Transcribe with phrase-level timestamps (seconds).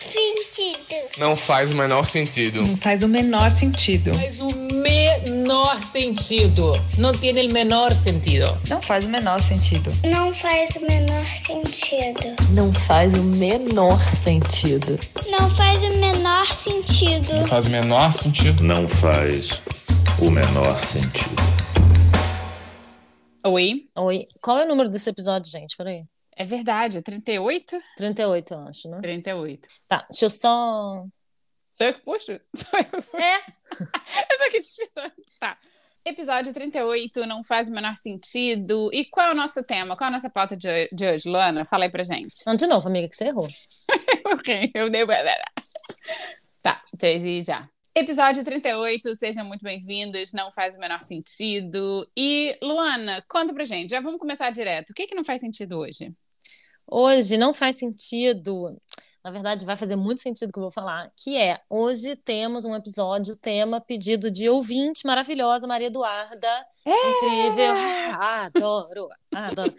[0.00, 1.18] sentido.
[1.18, 2.62] Não faz o menor sentido.
[2.62, 4.14] Não faz o menor sentido.
[4.14, 6.72] Faz o menor sentido.
[6.96, 8.58] Não tem o menor sentido.
[8.68, 9.92] Não faz o menor sentido.
[10.04, 12.36] Não faz o menor sentido.
[12.52, 14.98] Não faz o menor sentido.
[15.28, 17.34] Não faz o menor sentido.
[17.34, 18.62] Não faz o menor sentido.
[18.62, 19.50] Não faz
[20.20, 21.58] o menor sentido.
[23.46, 23.86] Oi.
[23.96, 24.26] Oi.
[24.40, 25.76] Qual é o número desse episódio, gente?
[25.76, 26.04] Peraí.
[26.40, 27.80] É verdade, 38?
[27.96, 29.00] 38, eu acho, né?
[29.00, 29.68] 38.
[29.88, 31.04] Tá, deixa eu só.
[31.68, 32.40] Sou eu que puxo?
[32.54, 33.38] Sou eu que É.
[34.30, 35.12] Eu tô aqui te esperando.
[35.40, 35.58] Tá.
[36.04, 38.88] Episódio 38 não faz o menor sentido.
[38.92, 39.96] E qual é o nosso tema?
[39.96, 41.64] Qual é a nossa pauta de hoje, Luana?
[41.64, 42.46] Fala aí pra gente.
[42.46, 43.48] Não, de novo, amiga, que você errou.
[44.32, 45.04] ok, eu dei.
[46.62, 47.68] Tá, três e já.
[47.96, 50.32] Episódio 38, sejam muito bem-vindos.
[50.32, 52.08] Não faz o menor sentido.
[52.16, 53.90] E, Luana, conta pra gente.
[53.90, 54.90] Já vamos começar direto.
[54.90, 56.14] O que, que não faz sentido hoje?
[56.90, 58.70] Hoje não faz sentido.
[59.22, 62.64] Na verdade, vai fazer muito sentido o que eu vou falar, que é hoje temos
[62.64, 66.66] um episódio, tema pedido de ouvinte maravilhosa, Maria Eduarda.
[66.86, 67.74] Incrível.
[68.18, 69.74] Ah, adoro, adoro.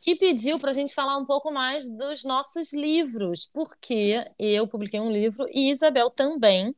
[0.00, 5.00] Que pediu para a gente falar um pouco mais dos nossos livros, porque eu publiquei
[5.00, 6.72] um livro e Isabel também.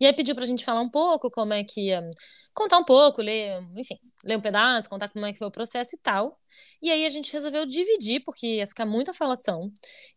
[0.00, 2.08] E aí pediu para a gente falar um pouco como é que ia
[2.54, 5.94] contar um pouco, ler, enfim, ler um pedaço, contar como é que foi o processo
[5.94, 6.40] e tal.
[6.80, 9.70] E aí a gente resolveu dividir, porque ia ficar muita falação,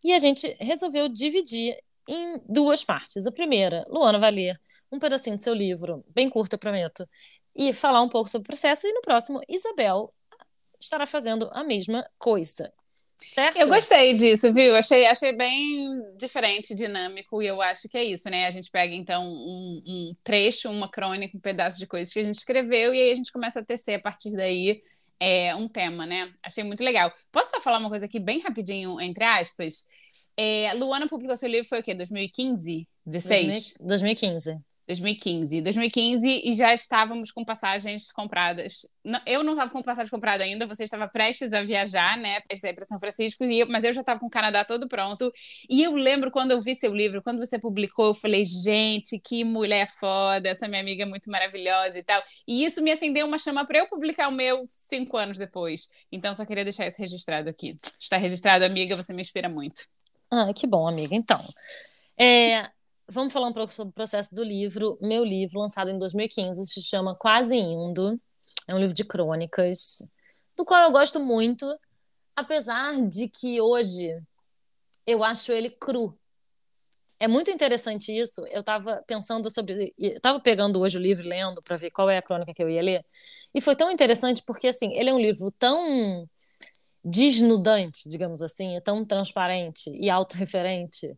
[0.03, 1.77] e a gente resolveu dividir
[2.07, 3.27] em duas partes.
[3.27, 4.61] A primeira, Luana vai ler
[4.91, 7.07] um pedacinho do seu livro, bem curto, eu prometo,
[7.55, 10.13] e falar um pouco sobre o processo, e no próximo, Isabel
[10.79, 12.71] estará fazendo a mesma coisa.
[13.29, 13.57] Certo?
[13.57, 14.75] Eu gostei disso, viu?
[14.75, 18.45] Achei, achei bem diferente, dinâmico, e eu acho que é isso, né?
[18.45, 22.23] A gente pega, então, um, um trecho, uma crônica, um pedaço de coisas que a
[22.23, 24.81] gente escreveu, e aí a gente começa a tecer a partir daí
[25.19, 26.33] é, um tema, né?
[26.43, 27.11] Achei muito legal.
[27.31, 29.85] Posso só falar uma coisa aqui bem rapidinho, entre aspas?
[30.35, 31.93] É, Luana publicou seu livro, foi o quê?
[31.93, 32.87] 2015?
[33.05, 33.75] 16?
[33.79, 34.59] 2015.
[34.87, 35.61] 2015.
[35.61, 38.85] 2015 e já estávamos com passagens compradas.
[39.25, 42.41] Eu não estava com passagem comprada ainda, você estava prestes a viajar, né?
[42.41, 44.87] Prestes a ir para São Francisco, eu- mas eu já estava com o Canadá todo
[44.87, 45.31] pronto.
[45.69, 49.43] E eu lembro quando eu vi seu livro, quando você publicou, eu falei, gente, que
[49.43, 52.21] mulher foda, essa minha amiga é muito maravilhosa e tal.
[52.47, 55.89] E isso me acendeu uma chama para eu publicar o meu cinco anos depois.
[56.11, 57.77] Então, só queria deixar isso registrado aqui.
[57.99, 59.83] Está registrado, amiga, você me inspira muito.
[60.29, 61.15] Ah, que bom, amiga.
[61.15, 61.39] Então,
[62.17, 62.69] é,
[63.13, 64.97] vamos falar um pouco sobre o processo do livro.
[65.01, 68.19] Meu livro, lançado em 2015, se chama Quase Indo.
[68.67, 70.03] É um livro de crônicas,
[70.55, 71.65] do qual eu gosto muito,
[72.35, 74.19] apesar de que hoje
[75.05, 76.17] eu acho ele cru.
[77.19, 78.45] É muito interessante isso.
[78.47, 79.93] Eu estava pensando sobre.
[79.97, 82.69] Eu estava pegando hoje o livro lendo para ver qual é a crônica que eu
[82.69, 83.05] ia ler.
[83.53, 86.27] E foi tão interessante porque, assim, ele é um livro tão
[87.03, 91.17] desnudante, digamos assim, é tão transparente e autorreferente,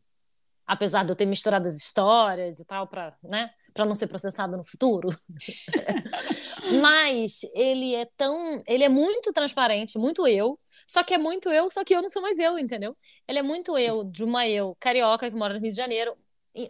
[0.66, 4.58] apesar de eu ter misturado as histórias e tal para, né, para não ser processado
[4.58, 5.10] no futuro.
[6.82, 11.70] Mas ele é tão, ele é muito transparente, muito eu, só que é muito eu,
[11.70, 12.96] só que eu não sou mais eu, entendeu?
[13.28, 16.16] Ele é muito eu, de uma eu carioca que mora no Rio de Janeiro,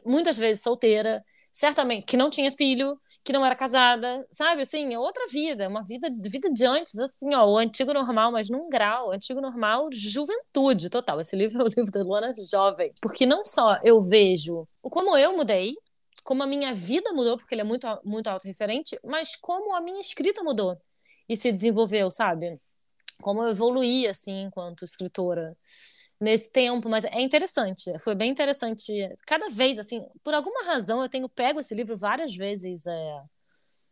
[0.06, 4.62] muitas vezes solteira, certamente que não tinha filho, que não era casada, sabe?
[4.62, 8.52] Assim, é outra vida, uma vida, vida de antes, assim, ó, o antigo normal, mas
[8.52, 11.20] num grau, antigo normal, juventude total.
[11.20, 15.18] Esse livro é o livro da Luana jovem, porque não só eu vejo o como
[15.18, 15.74] eu mudei,
[16.24, 20.00] como a minha vida mudou, porque ele é muito, muito autorreferente, mas como a minha
[20.00, 20.80] escrita mudou
[21.28, 22.54] e se desenvolveu, sabe?
[23.24, 25.58] Como eu evoluí, assim, enquanto escritora
[26.20, 28.92] nesse tempo, mas é interessante, foi bem interessante.
[29.28, 33.22] Cada vez, assim, por alguma razão, eu tenho pego esse livro várias vezes é,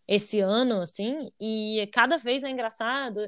[0.07, 3.19] esse ano, assim, e cada vez é engraçado.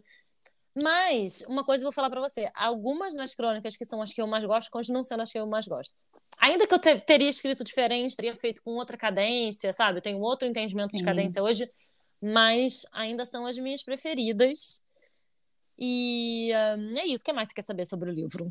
[0.78, 4.22] Mas, uma coisa eu vou falar para você: algumas das crônicas que são as que
[4.22, 6.02] eu mais gosto continuam sendo as que eu mais gosto.
[6.40, 10.00] Ainda que eu te teria escrito diferente, teria feito com outra cadência, sabe?
[10.00, 11.06] Eu tenho outro entendimento de Sim.
[11.06, 11.70] cadência hoje,
[12.22, 14.82] mas ainda são as minhas preferidas.
[15.78, 17.22] E hum, é isso.
[17.22, 18.50] O que mais você quer saber sobre o livro?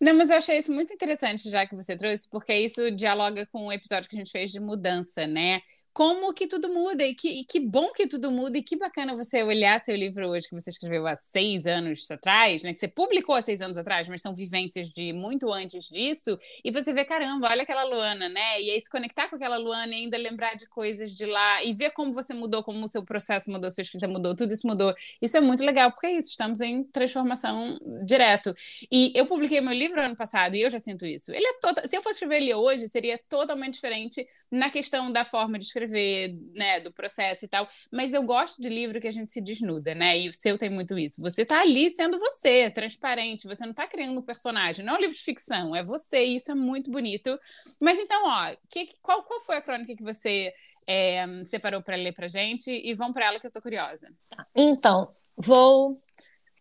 [0.00, 3.66] Não, mas eu achei isso muito interessante já que você trouxe, porque isso dialoga com
[3.66, 5.60] o episódio que a gente fez de mudança, né?
[5.96, 9.16] Como que tudo muda e que, e que bom que tudo muda e que bacana
[9.16, 12.74] você olhar seu livro hoje que você escreveu há seis anos atrás, né?
[12.74, 16.70] Que você publicou há seis anos atrás, mas são vivências de muito antes disso e
[16.70, 18.60] você vê caramba, olha aquela Luana, né?
[18.60, 21.72] E aí se conectar com aquela Luana e ainda lembrar de coisas de lá e
[21.72, 24.92] ver como você mudou, como o seu processo mudou, sua escrita mudou, tudo isso mudou.
[25.22, 28.54] Isso é muito legal porque é isso, estamos em transformação direto.
[28.92, 31.32] E eu publiquei meu livro ano passado e eu já sinto isso.
[31.32, 35.24] Ele é total, se eu fosse escrever ele hoje seria totalmente diferente na questão da
[35.24, 39.06] forma de escrever escrever, né, do processo e tal, mas eu gosto de livro que
[39.06, 40.18] a gente se desnuda, né?
[40.18, 41.20] E o seu tem muito isso.
[41.22, 45.00] Você tá ali sendo você, transparente, você não tá criando um personagem, não é um
[45.00, 47.38] livro de ficção, é você, e isso é muito bonito.
[47.80, 50.52] Mas então, ó, que, qual, qual foi a crônica que você
[50.86, 52.70] é, separou para ler pra gente?
[52.70, 54.08] E vamos para ela que eu tô curiosa.
[54.28, 54.46] Tá.
[54.54, 56.00] Então, vou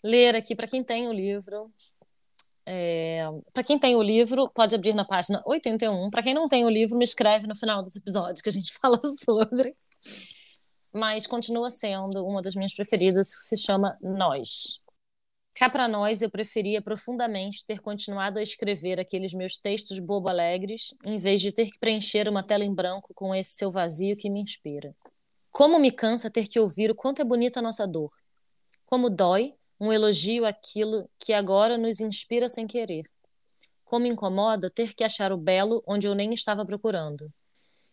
[0.04, 1.72] ler aqui para quem tem o livro.
[2.66, 3.24] É,
[3.54, 6.10] para quem tem o livro, pode abrir na página 81.
[6.10, 8.74] Para quem não tem o livro, me escreve no final dos episódios que a gente
[8.82, 9.76] fala sobre.
[10.92, 14.82] Mas continua sendo uma das minhas preferidas, que se chama Nós.
[15.54, 21.18] Cá para nós, eu preferia profundamente ter continuado a escrever aqueles meus textos bobo-alegres, em
[21.18, 24.42] vez de ter que preencher uma tela em branco com esse seu vazio que me
[24.42, 24.94] inspira.
[25.52, 28.12] Como me cansa ter que ouvir o quanto é bonita a nossa dor.
[28.86, 33.10] Como dói um elogio àquilo que agora nos inspira sem querer.
[33.84, 37.32] Como incomoda ter que achar o belo onde eu nem estava procurando.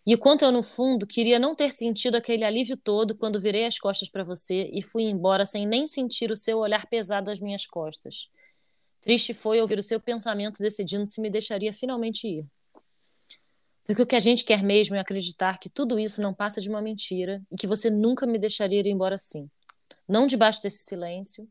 [0.05, 3.65] E o quanto eu, no fundo, queria não ter sentido aquele alívio todo quando virei
[3.65, 7.41] as costas para você e fui embora sem nem sentir o seu olhar pesado às
[7.41, 8.29] minhas costas.
[9.01, 12.47] Triste foi ouvir o seu pensamento decidindo se me deixaria finalmente ir.
[13.85, 16.69] Porque o que a gente quer mesmo é acreditar que tudo isso não passa de
[16.69, 19.49] uma mentira e que você nunca me deixaria ir embora assim.
[20.09, 21.49] Não debaixo desse silêncio,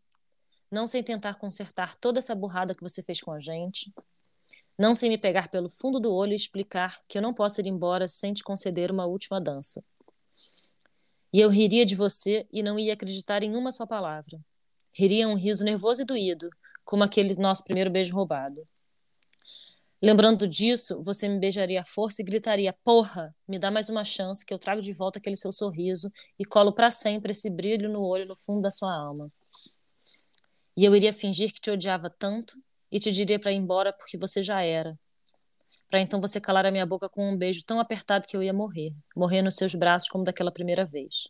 [0.72, 3.94] não sem tentar consertar toda essa burrada que você fez com a gente,
[4.78, 7.68] não sem me pegar pelo fundo do olho e explicar que eu não posso ir
[7.68, 9.84] embora sem te conceder uma última dança.
[11.34, 14.40] E eu riria de você e não ia acreditar em uma só palavra.
[14.94, 16.50] Riria um riso nervoso e doído,
[16.84, 18.68] como aquele nosso primeiro beijo roubado.
[20.02, 24.44] Lembrando disso, você me beijaria à força e gritaria: Porra, me dá mais uma chance
[24.44, 28.02] que eu trago de volta aquele seu sorriso e colo para sempre esse brilho no
[28.02, 29.32] olho no fundo da sua alma.
[30.82, 32.58] E eu iria fingir que te odiava tanto
[32.92, 35.00] e te diria para ir embora porque você já era.
[35.88, 38.52] Para então você calar a minha boca com um beijo tão apertado que eu ia
[38.52, 41.28] morrer, morrer nos seus braços como daquela primeira vez.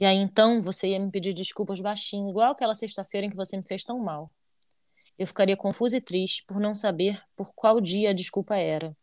[0.00, 3.58] E aí então você ia me pedir desculpas baixinho, igual aquela sexta-feira em que você
[3.58, 4.32] me fez tão mal.
[5.18, 8.96] Eu ficaria confusa e triste por não saber por qual dia a desculpa era.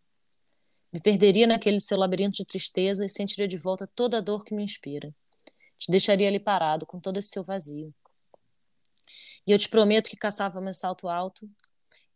[0.92, 4.56] Me perderia naquele seu labirinto de tristeza e sentiria de volta toda a dor que
[4.56, 5.14] me inspira.
[5.78, 7.94] Te deixaria ali parado, com todo esse seu vazio.
[9.48, 11.50] E eu te prometo que caçava meu salto alto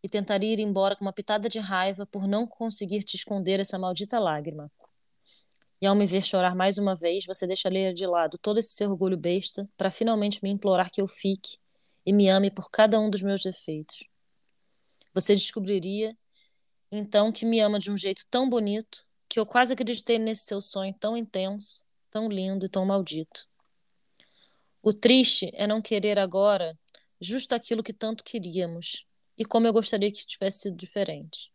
[0.04, 3.80] e tentaria ir embora com uma pitada de raiva por não conseguir te esconder essa
[3.80, 4.70] maldita lágrima.
[5.82, 8.74] E ao me ver chorar mais uma vez, você deixa ler de lado todo esse
[8.74, 11.58] seu orgulho besta para finalmente me implorar que eu fique
[12.06, 14.06] e me ame por cada um dos meus defeitos.
[15.14, 16.16] Você descobriria
[16.92, 20.60] então que me ama de um jeito tão bonito que eu quase acreditei nesse seu
[20.60, 23.48] sonho tão intenso, tão lindo e tão maldito.
[24.84, 26.78] O triste é não querer agora
[27.22, 29.06] justo aquilo que tanto queríamos,
[29.38, 31.52] e como eu gostaria que tivesse sido diferente.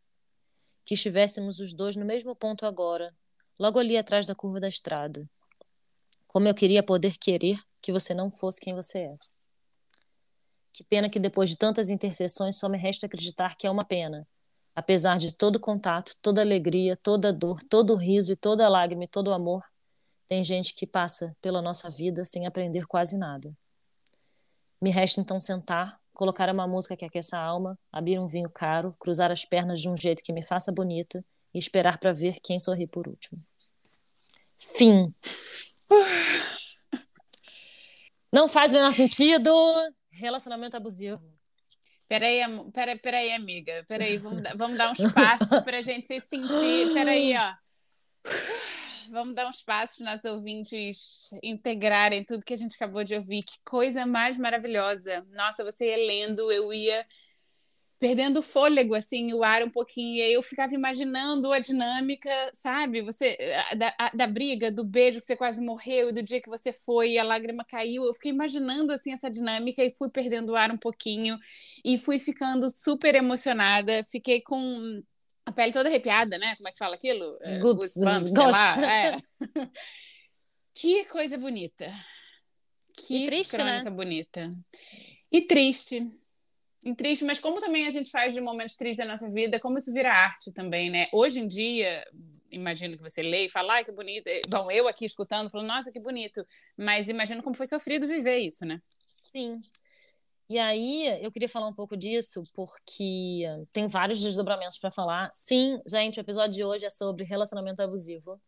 [0.85, 3.13] Que estivéssemos os dois no mesmo ponto agora,
[3.59, 5.29] logo ali atrás da curva da estrada.
[6.29, 9.17] Como eu queria poder querer que você não fosse quem você é.
[10.73, 14.29] Que pena que depois de tantas intercessões só me resta acreditar que é uma pena.
[14.75, 19.33] Apesar de todo contato, toda alegria, toda dor, todo riso e toda lágrima e todo
[19.33, 19.65] amor,
[20.29, 23.57] tem gente que passa pela nossa vida sem aprender quase nada.
[24.81, 28.95] Me resta então sentar, colocar uma música que aqueça a alma, abrir um vinho caro,
[28.99, 32.59] cruzar as pernas de um jeito que me faça bonita e esperar para ver quem
[32.59, 33.43] sorri por último.
[34.59, 35.15] Fim.
[38.33, 39.51] Não faz o menor sentido.
[40.11, 41.23] Relacionamento abusivo.
[42.09, 42.41] Peraí,
[42.73, 43.85] peraí, peraí, amiga.
[43.89, 46.93] Peraí, vamos, vamos dar um espaço para a gente se sentir.
[46.93, 47.55] Peraí, ó
[49.09, 53.15] vamos dar um espaço para os nossos ouvintes integrarem tudo que a gente acabou de
[53.15, 53.43] ouvir.
[53.43, 55.27] Que coisa mais maravilhosa.
[55.33, 57.07] Nossa, você ia lendo, eu ia
[57.99, 60.17] perdendo o fôlego, assim, o ar um pouquinho.
[60.17, 63.03] E aí eu ficava imaginando a dinâmica, sabe?
[63.03, 63.37] Você
[63.77, 67.13] da, da briga, do beijo que você quase morreu, e do dia que você foi
[67.13, 68.05] e a lágrima caiu.
[68.05, 71.39] Eu fiquei imaginando assim essa dinâmica e fui perdendo o ar um pouquinho
[71.85, 74.05] e fui ficando super emocionada.
[74.05, 75.03] Fiquei com
[75.47, 76.57] a pele toda arrepiada, né?
[76.57, 77.39] Como é que fala aquilo?
[77.41, 79.17] É, Goops, Goosebumps, é.
[80.75, 81.91] que coisa bonita.
[82.97, 83.91] Que e triste, crônica né?
[83.91, 84.51] bonita.
[85.31, 86.11] E triste.
[86.83, 89.79] E triste, mas como também a gente faz de momentos tristes da nossa vida, como
[89.79, 91.09] isso vira arte também, né?
[91.13, 92.05] Hoje em dia,
[92.51, 94.29] imagino que você lê e fala, ai, que bonito.
[94.49, 96.45] Bom, eu aqui escutando, falando, nossa, que bonito.
[96.77, 98.81] Mas imagino como foi sofrido viver isso, né?
[99.33, 99.61] Sim.
[100.49, 105.29] E aí, eu queria falar um pouco disso, porque tem vários desdobramentos para falar.
[105.33, 108.41] Sim, gente, o episódio de hoje é sobre relacionamento abusivo.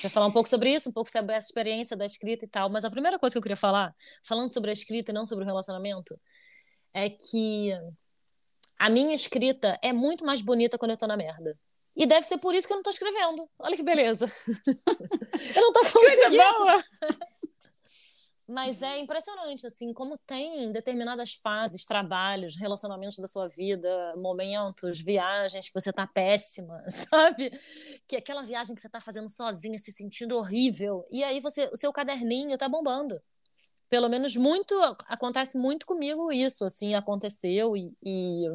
[0.00, 2.70] Vai falar um pouco sobre isso, um pouco sobre essa experiência da escrita e tal.
[2.70, 5.44] Mas a primeira coisa que eu queria falar, falando sobre a escrita e não sobre
[5.44, 6.18] o relacionamento,
[6.94, 7.72] é que
[8.78, 11.58] a minha escrita é muito mais bonita quando eu tô na merda.
[11.94, 13.46] E deve ser por isso que eu não tô escrevendo.
[13.58, 14.24] Olha que beleza.
[15.54, 16.00] eu não tô conseguindo.
[16.00, 16.84] Coisa boa!
[18.52, 25.68] Mas é impressionante, assim, como tem determinadas fases, trabalhos, relacionamentos da sua vida, momentos, viagens
[25.68, 27.50] que você tá péssima, sabe?
[28.06, 31.06] Que aquela viagem que você tá fazendo sozinha, se sentindo horrível.
[31.10, 33.18] E aí você, o seu caderninho tá bombando.
[33.88, 34.74] Pelo menos muito,
[35.06, 38.46] acontece muito comigo isso, assim, aconteceu e, e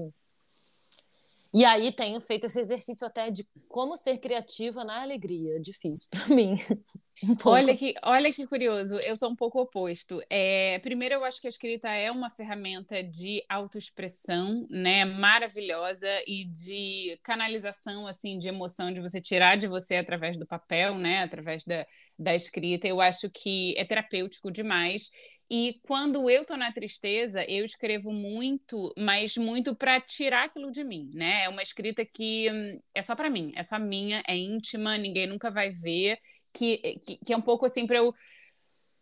[1.54, 5.60] e aí tenho feito esse exercício até de como ser criativa na alegria.
[5.60, 6.56] Difícil para mim.
[7.44, 10.22] Olha, que, olha que curioso, eu sou um pouco oposto.
[10.30, 15.04] É, primeiro, eu acho que a escrita é uma ferramenta de autoexpressão, né?
[15.06, 20.96] Maravilhosa e de canalização, assim, de emoção, de você tirar de você através do papel,
[20.96, 21.24] né?
[21.24, 21.88] Através da,
[22.20, 22.88] da escrita.
[22.88, 25.10] Eu acho que é terapêutico demais.
[25.50, 30.84] E quando eu tô na tristeza, eu escrevo muito, mas muito para tirar aquilo de
[30.84, 31.44] mim, né?
[31.46, 35.26] É uma escrita que hum, é só para mim, é só minha, é íntima, ninguém
[35.26, 36.20] nunca vai ver
[36.58, 38.14] que, que, que é um pouco assim para eu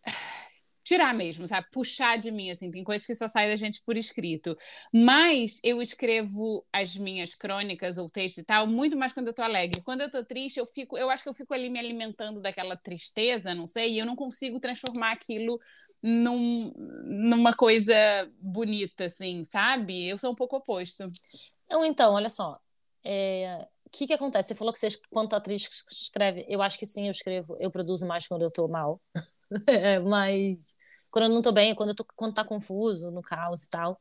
[0.83, 1.67] tirar mesmo, sabe?
[1.71, 4.55] Puxar de mim, assim, tem coisas que só saem da gente por escrito.
[4.93, 9.41] Mas eu escrevo as minhas crônicas ou textos e tal, muito mais quando eu tô
[9.41, 9.81] alegre.
[9.83, 12.77] Quando eu tô triste, eu fico, eu acho que eu fico ali me alimentando daquela
[12.77, 15.59] tristeza, não sei, e eu não consigo transformar aquilo
[16.03, 16.71] num,
[17.03, 17.95] numa coisa
[18.39, 20.07] bonita, assim, sabe?
[20.07, 21.11] Eu sou um pouco oposto.
[21.69, 22.59] Não, então, olha só.
[23.03, 23.67] É,
[23.97, 24.49] que, que acontece?
[24.49, 28.05] Você falou que você, quando atriz escreve, eu acho que sim, eu escrevo, eu produzo
[28.05, 29.01] mais quando eu tô mal.
[29.67, 30.75] é, mas
[31.11, 33.99] quando eu não tô bem, quando eu tô, quando tá confuso, no caos e tal.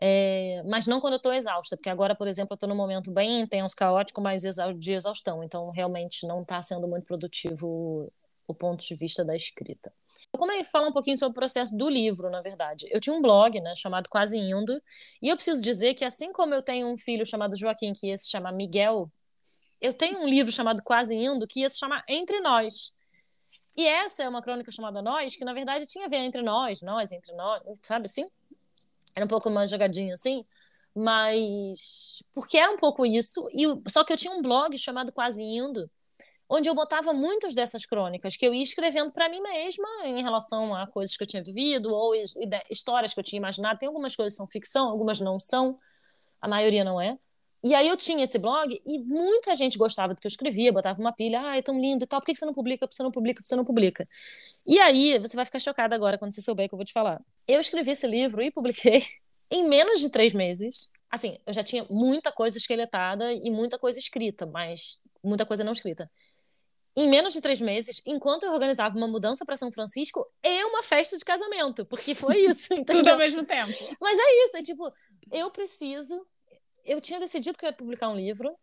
[0.00, 3.10] É, mas não quando eu tô exausta, porque agora, por exemplo, eu tô num momento
[3.10, 4.42] bem intenso, caótico, mas
[4.78, 5.42] de exaustão.
[5.44, 8.12] Então, realmente não tá sendo muito produtivo
[8.46, 9.92] o ponto de vista da escrita.
[10.32, 12.86] Como é falar um pouquinho sobre o processo do livro, na verdade.
[12.90, 14.80] Eu tinha um blog, né, chamado Quase Indo,
[15.22, 18.18] e eu preciso dizer que assim como eu tenho um filho chamado Joaquim que ia
[18.18, 19.10] se chamar Miguel,
[19.80, 22.92] eu tenho um livro chamado Quase Indo que ia se chamar Entre Nós.
[23.76, 26.80] E essa é uma crônica chamada Nós, que na verdade tinha a ver entre nós,
[26.82, 28.28] nós, entre nós, sabe assim?
[29.14, 30.44] Era um pouco uma jogadinha assim,
[30.94, 35.42] mas porque é um pouco isso, e só que eu tinha um blog chamado Quase
[35.42, 35.90] Indo,
[36.54, 40.74] onde eu botava muitas dessas crônicas que eu ia escrevendo para mim mesma em relação
[40.74, 42.14] a coisas que eu tinha vivido ou
[42.70, 43.78] histórias que eu tinha imaginado.
[43.78, 45.78] Tem algumas coisas que são ficção, algumas não são,
[46.40, 47.18] a maioria não é.
[47.62, 51.00] E aí eu tinha esse blog e muita gente gostava do que eu escrevia, botava
[51.00, 52.96] uma pilha, ah, é tão lindo e tal, por que você não publica, por que
[52.96, 54.06] você não publica, por que você não publica?
[54.66, 57.22] E aí você vai ficar chocada agora quando você souber que eu vou te falar.
[57.48, 59.02] Eu escrevi esse livro e publiquei
[59.50, 60.90] em menos de três meses.
[61.10, 65.72] Assim, eu já tinha muita coisa esqueletada e muita coisa escrita, mas muita coisa não
[65.72, 66.10] escrita
[66.96, 70.82] em menos de três meses, enquanto eu organizava uma mudança para São Francisco e uma
[70.82, 72.68] festa de casamento, porque foi isso.
[72.84, 73.72] Tudo ao mesmo tempo.
[74.00, 74.92] Mas é isso, é tipo,
[75.32, 76.24] eu preciso.
[76.84, 78.56] Eu tinha decidido que eu ia publicar um livro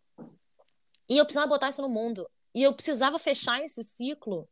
[1.10, 2.26] e eu precisava botar isso no mundo.
[2.54, 4.48] E eu precisava fechar esse ciclo,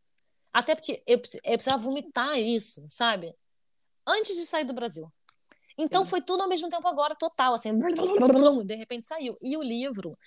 [0.52, 3.34] até porque eu, eu precisava vomitar isso, sabe?
[4.06, 5.12] Antes de sair do Brasil.
[5.78, 6.10] Então Sim.
[6.10, 7.72] foi tudo ao mesmo tempo agora, total, assim,
[8.66, 9.38] de repente saiu.
[9.42, 10.18] E o livro,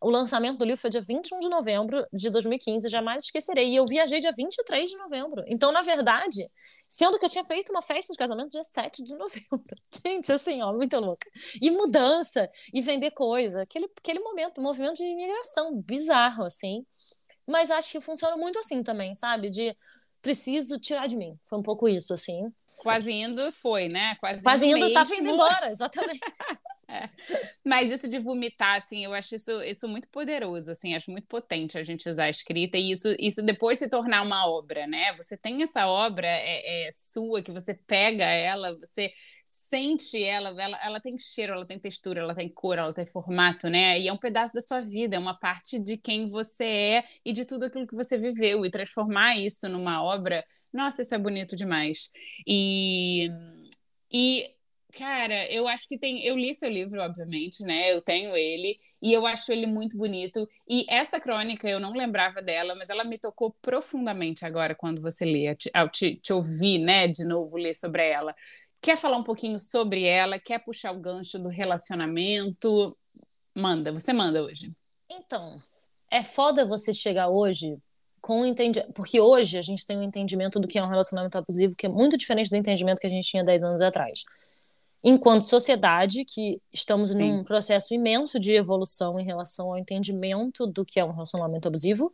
[0.00, 3.70] o lançamento do livro foi dia 21 de novembro de 2015, jamais esquecerei.
[3.70, 5.42] E eu viajei dia 23 de novembro.
[5.46, 6.48] Então, na verdade,
[6.88, 9.76] sendo que eu tinha feito uma festa de casamento dia 7 de novembro.
[10.04, 11.28] Gente, assim, ó, muito louca.
[11.60, 13.62] E mudança, e vender coisa.
[13.62, 16.84] Aquele, aquele momento, movimento de imigração bizarro, assim.
[17.46, 19.48] Mas acho que funciona muito assim também, sabe?
[19.48, 19.74] De
[20.20, 21.38] preciso tirar de mim.
[21.44, 22.52] Foi um pouco isso, assim.
[22.78, 24.16] Quase indo foi, né?
[24.16, 26.20] Quase, Quase indo, indo tava indo embora, exatamente.
[26.88, 27.08] É.
[27.64, 31.76] Mas isso de vomitar, assim, eu acho isso, isso muito poderoso, assim, acho muito potente
[31.76, 35.12] a gente usar a escrita e isso, isso depois se tornar uma obra, né?
[35.16, 39.10] Você tem essa obra é, é sua, que você pega ela, você
[39.44, 43.68] sente ela, ela, ela tem cheiro, ela tem textura, ela tem cor, ela tem formato,
[43.68, 43.98] né?
[44.00, 47.32] E é um pedaço da sua vida, é uma parte de quem você é e
[47.32, 51.56] de tudo aquilo que você viveu e transformar isso numa obra, nossa, isso é bonito
[51.56, 52.10] demais.
[52.46, 53.28] E
[54.10, 54.55] e
[54.92, 56.24] Cara, eu acho que tem.
[56.24, 57.92] Eu li seu livro, obviamente, né?
[57.92, 60.48] Eu tenho ele e eu acho ele muito bonito.
[60.66, 65.24] E essa crônica eu não lembrava dela, mas ela me tocou profundamente agora quando você
[65.24, 67.08] lê, ao te, te ouvir, né?
[67.08, 68.34] De novo ler sobre ela.
[68.80, 70.38] Quer falar um pouquinho sobre ela?
[70.38, 72.96] Quer puxar o gancho do relacionamento?
[73.54, 74.70] Manda, você manda hoje.
[75.10, 75.58] Então,
[76.10, 77.76] é foda você chegar hoje
[78.20, 78.92] com um entendimento.
[78.92, 81.88] Porque hoje a gente tem um entendimento do que é um relacionamento abusivo que é
[81.88, 84.24] muito diferente do entendimento que a gente tinha 10 anos atrás.
[85.08, 87.18] Enquanto sociedade, que estamos Sim.
[87.18, 92.12] num processo imenso de evolução em relação ao entendimento do que é um relacionamento abusivo.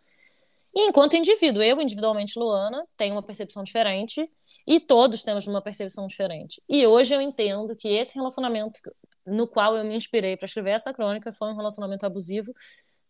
[0.74, 4.30] E enquanto indivíduo, eu individualmente, Luana, tenho uma percepção diferente
[4.66, 6.62] e todos temos uma percepção diferente.
[6.68, 8.78] E hoje eu entendo que esse relacionamento
[9.26, 12.52] no qual eu me inspirei para escrever essa crônica foi um relacionamento abusivo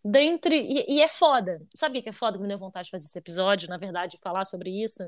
[0.05, 1.61] dentre e, e, é foda.
[1.75, 4.17] Sabe o que é foda que me deu vontade de fazer esse episódio, na verdade,
[4.23, 5.03] falar sobre isso?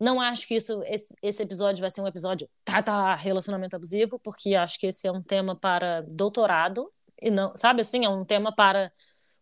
[0.00, 4.18] Não acho que isso esse, esse episódio vai ser um episódio tá tá relacionamento abusivo,
[4.18, 6.90] porque acho que esse é um tema para doutorado
[7.20, 8.90] e não, sabe assim, é um tema para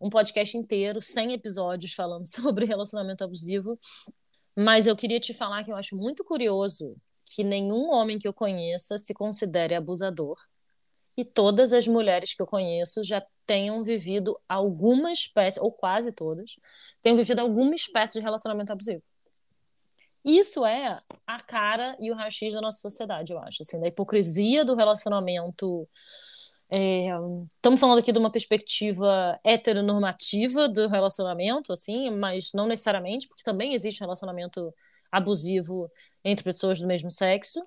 [0.00, 3.78] um podcast inteiro, 100 episódios falando sobre relacionamento abusivo.
[4.56, 8.32] Mas eu queria te falar que eu acho muito curioso que nenhum homem que eu
[8.32, 10.36] conheça se considere abusador.
[11.16, 16.56] E todas as mulheres que eu conheço já tenham vivido alguma espécie, ou quase todas,
[17.02, 19.02] tenham vivido alguma espécie de relacionamento abusivo.
[20.28, 24.62] Isso é a cara e o raio-x da nossa sociedade, eu acho, assim, da hipocrisia
[24.62, 25.88] do relacionamento.
[26.70, 27.06] É,
[27.54, 33.72] estamos falando aqui de uma perspectiva heteronormativa do relacionamento, assim, mas não necessariamente, porque também
[33.72, 34.70] existe relacionamento
[35.10, 35.90] abusivo
[36.22, 37.62] entre pessoas do mesmo sexo.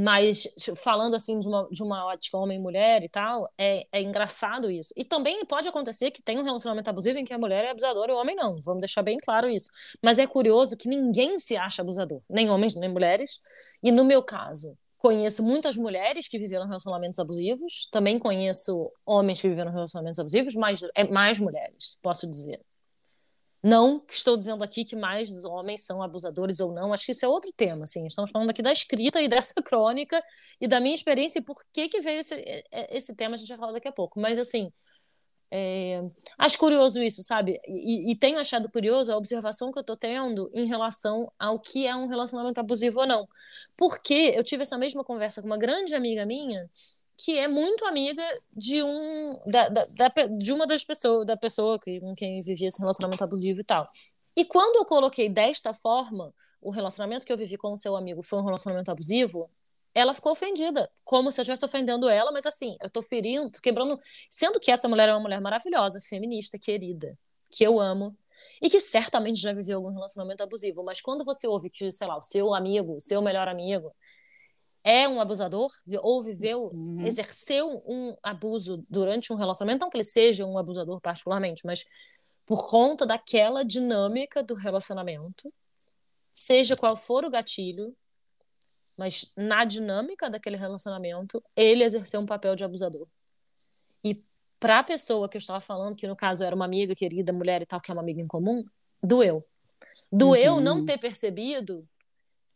[0.00, 4.94] Mas falando assim de uma, de uma ótica homem-mulher e tal, é, é engraçado isso.
[4.96, 8.12] E também pode acontecer que tenha um relacionamento abusivo em que a mulher é abusadora
[8.12, 8.54] e o homem não.
[8.62, 9.72] Vamos deixar bem claro isso.
[10.00, 13.40] Mas é curioso que ninguém se acha abusador, nem homens nem mulheres.
[13.82, 19.48] E no meu caso, conheço muitas mulheres que viveram relacionamentos abusivos, também conheço homens que
[19.48, 22.60] viveram relacionamentos abusivos, mas é mais mulheres, posso dizer.
[23.68, 27.24] Não que estou dizendo aqui que mais homens são abusadores ou não, acho que isso
[27.24, 28.06] é outro tema, assim.
[28.06, 30.22] Estamos falando aqui da escrita e dessa crônica
[30.58, 33.38] e da minha experiência e por que que veio esse, é, é, esse tema, a
[33.38, 34.18] gente vai falar daqui a pouco.
[34.18, 34.72] Mas, assim,
[35.50, 36.00] é...
[36.38, 37.60] acho curioso isso, sabe?
[37.66, 41.86] E, e, tenho achado curioso a observação que eu estou tendo em relação ao que
[41.86, 43.28] é um relacionamento abusivo ou não.
[43.76, 46.70] Porque eu tive essa mesma conversa com uma grande amiga minha
[47.18, 48.22] que é muito amiga
[48.56, 52.78] de um da, da, da, de uma das pessoas da pessoa com quem vivia esse
[52.78, 53.90] relacionamento abusivo e tal.
[54.36, 58.22] E quando eu coloquei desta forma, o relacionamento que eu vivi com o seu amigo
[58.22, 59.50] foi um relacionamento abusivo,
[59.92, 63.60] ela ficou ofendida, como se eu estivesse ofendendo ela, mas assim, eu tô ferindo, tô
[63.60, 63.98] quebrando,
[64.30, 67.18] sendo que essa mulher é uma mulher maravilhosa, feminista, querida,
[67.50, 68.16] que eu amo,
[68.62, 72.16] e que certamente já viveu algum relacionamento abusivo, mas quando você ouve que, sei lá,
[72.16, 73.92] o seu amigo, o seu melhor amigo,
[74.84, 75.70] é um abusador
[76.02, 77.06] ou viveu, uhum.
[77.06, 81.84] exerceu um abuso durante um relacionamento, não que ele seja um abusador particularmente, mas
[82.46, 85.52] por conta daquela dinâmica do relacionamento,
[86.32, 87.94] seja qual for o gatilho,
[88.96, 93.06] mas na dinâmica daquele relacionamento, ele exerceu um papel de abusador.
[94.02, 94.24] E
[94.58, 97.62] para a pessoa que eu estava falando, que no caso era uma amiga querida, mulher
[97.62, 98.64] e tal, que é uma amiga em comum,
[99.02, 99.44] doeu.
[100.10, 100.60] Doeu uhum.
[100.60, 101.86] não ter percebido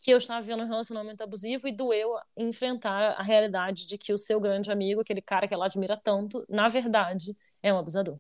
[0.03, 4.19] que eu estava vivendo um relacionamento abusivo e doeu enfrentar a realidade de que o
[4.19, 8.19] seu grande amigo, aquele cara que ela admira tanto, na verdade, é um abusador.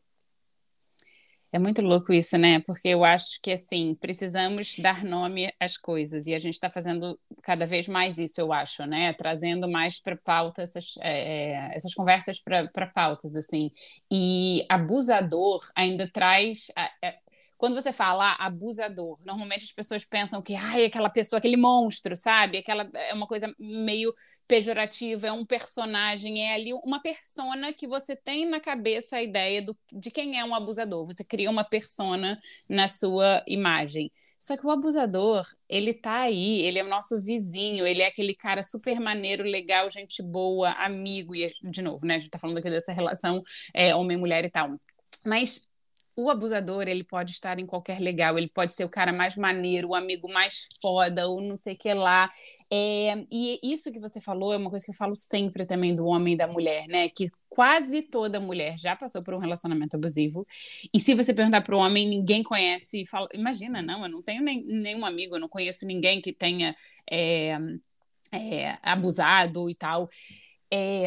[1.51, 2.61] É muito louco isso, né?
[2.61, 7.19] Porque eu acho que, assim, precisamos dar nome às coisas e a gente está fazendo
[7.43, 9.13] cada vez mais isso, eu acho, né?
[9.15, 13.73] Trazendo mais para pauta essas, é, é essas conversas para pautas, assim.
[14.11, 16.71] E abusador ainda traz.
[17.03, 17.19] É,
[17.63, 22.17] quando você fala ah, abusador, normalmente as pessoas pensam que ai, aquela pessoa, aquele monstro,
[22.17, 22.59] sabe?
[22.59, 24.13] Aquela é uma coisa meio
[24.49, 29.63] pejorativa, é um personagem, é ali uma persona que você tem na cabeça a ideia
[29.63, 31.07] do, de quem é um abusador.
[31.07, 32.37] Você cria uma persona
[32.69, 34.11] na sua imagem.
[34.41, 38.35] Só que o abusador, ele tá aí, ele é o nosso vizinho, ele é aquele
[38.35, 42.17] cara super maneiro, legal, gente boa, amigo, e de novo, né?
[42.17, 43.41] A gente tá falando aqui dessa relação
[43.73, 44.81] é, homem-mulher e tal.
[45.25, 45.71] Mas
[46.15, 49.89] o abusador, ele pode estar em qualquer legal, ele pode ser o cara mais maneiro,
[49.89, 52.29] o amigo mais foda, ou não sei o que lá.
[52.71, 56.05] É, e isso que você falou é uma coisa que eu falo sempre também do
[56.05, 57.09] homem e da mulher, né?
[57.09, 60.47] Que quase toda mulher já passou por um relacionamento abusivo.
[60.93, 63.07] E se você perguntar para o homem, ninguém conhece.
[63.07, 66.77] Fala, Imagina, não, eu não tenho nem, nenhum amigo, eu não conheço ninguém que tenha
[67.11, 67.57] é,
[68.33, 70.11] é, abusado e tal.
[70.71, 71.07] É,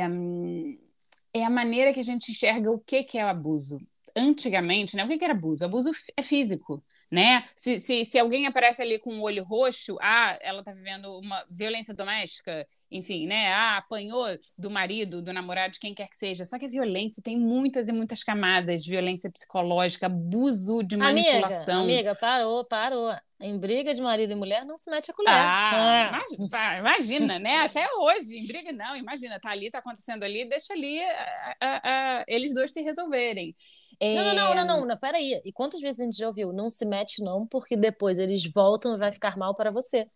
[1.33, 3.77] é a maneira que a gente enxerga o que, que é o abuso
[4.15, 5.03] antigamente, né?
[5.03, 5.65] O que, era abuso?
[5.65, 7.43] Abuso é físico, né?
[7.55, 11.45] Se, se, se alguém aparece ali com o olho roxo, ah, ela está vivendo uma
[11.49, 12.67] violência doméstica.
[12.95, 13.51] Enfim, né?
[13.51, 14.25] Ah, apanhou
[14.57, 16.45] do marido, do namorado, de quem quer que seja.
[16.45, 21.83] Só que a violência tem muitas e muitas camadas: violência psicológica, abuso de manipulação.
[21.83, 23.13] Amiga, amiga, parou, parou.
[23.37, 25.33] Em briga de marido e mulher não se mete a colher.
[25.33, 27.57] Ah, imagina, imagina, né?
[27.65, 31.81] Até hoje, em briga não, imagina, tá ali, tá acontecendo ali, deixa ali a, a,
[32.19, 33.53] a, eles dois se resolverem.
[33.99, 34.15] É...
[34.15, 35.41] Não, não, não, não, não, não, peraí.
[35.43, 36.53] E quantas vezes a gente já ouviu?
[36.53, 40.07] Não se mete não, porque depois eles voltam e vai ficar mal para você.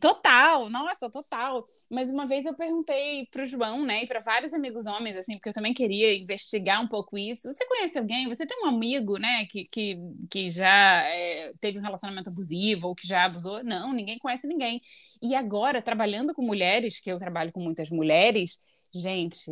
[0.00, 1.64] Total, nossa, total.
[1.88, 5.34] Mas uma vez eu perguntei para o João, né, e para vários amigos homens, assim,
[5.34, 7.52] porque eu também queria investigar um pouco isso.
[7.52, 8.28] Você conhece alguém?
[8.28, 9.96] Você tem um amigo, né, que, que,
[10.30, 13.62] que já é, teve um relacionamento abusivo ou que já abusou?
[13.64, 14.80] Não, ninguém conhece ninguém.
[15.22, 18.62] E agora, trabalhando com mulheres, que eu trabalho com muitas mulheres,
[18.92, 19.50] gente,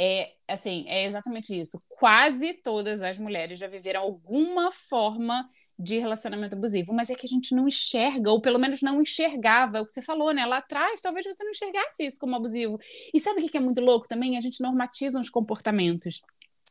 [0.00, 1.78] é assim, é exatamente isso.
[1.88, 5.44] Quase todas as mulheres já viveram alguma forma
[5.78, 9.78] de relacionamento abusivo, mas é que a gente não enxerga, ou pelo menos não enxergava,
[9.78, 10.46] é o que você falou, né?
[10.46, 12.78] Lá atrás, talvez você não enxergasse isso como abusivo.
[13.12, 14.36] E sabe o que é muito louco também?
[14.36, 16.22] A gente normatiza os comportamentos.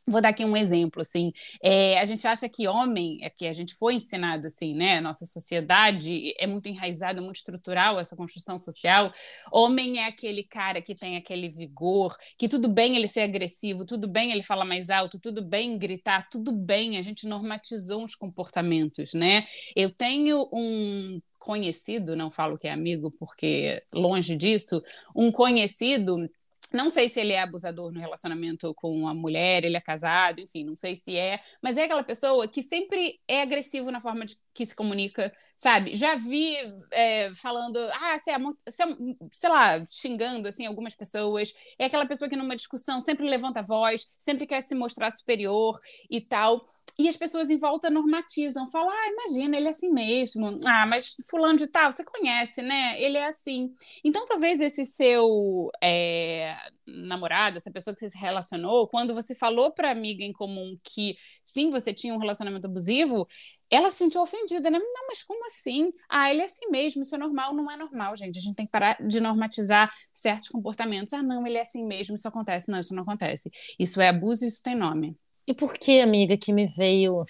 [0.08, 3.52] Vou dar aqui um exemplo, assim, é, a gente acha que homem, é que a
[3.52, 9.12] gente foi ensinado assim, né, nossa sociedade é muito enraizada, muito estrutural essa construção social,
[9.52, 14.08] homem é aquele cara que tem aquele vigor, que tudo bem ele ser agressivo, tudo
[14.08, 19.12] bem ele falar mais alto, tudo bem gritar, tudo bem, a gente normatizou uns comportamentos,
[19.12, 19.44] né,
[19.76, 24.82] eu tenho um conhecido, não falo que é amigo porque longe disso,
[25.14, 26.28] um conhecido
[26.72, 30.64] não sei se ele é abusador no relacionamento com a mulher, ele é casado, enfim,
[30.64, 34.36] não sei se é, mas é aquela pessoa que sempre é agressivo na forma de
[34.52, 35.94] que se comunica, sabe?
[35.94, 36.56] Já vi
[36.90, 38.86] é, falando, ah, você é, você é,
[39.30, 41.54] sei lá, xingando assim algumas pessoas.
[41.78, 45.78] É aquela pessoa que numa discussão sempre levanta a voz, sempre quer se mostrar superior
[46.10, 46.64] e tal.
[47.00, 50.56] E as pessoas em volta normatizam, falam, ah, imagina, ele é assim mesmo.
[50.66, 53.00] Ah, mas fulano de tal, você conhece, né?
[53.00, 53.72] Ele é assim.
[54.02, 59.70] Então, talvez esse seu é, namorado, essa pessoa que você se relacionou, quando você falou
[59.70, 63.28] para amiga em comum que sim, você tinha um relacionamento abusivo,
[63.70, 64.80] ela se sentiu ofendida, né?
[64.80, 65.92] Não, mas como assim?
[66.08, 68.38] Ah, ele é assim mesmo, isso é normal, não é normal, gente.
[68.38, 71.12] A gente tem que parar de normatizar certos comportamentos.
[71.12, 72.68] Ah, não, ele é assim mesmo, isso acontece.
[72.68, 73.50] Não, isso não acontece.
[73.78, 75.16] Isso é abuso isso tem nome.
[75.48, 77.24] E por que, amiga, que me veio